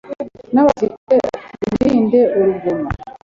[0.53, 1.19] n'abasirikare
[1.53, 2.87] ati mwirinde urugomo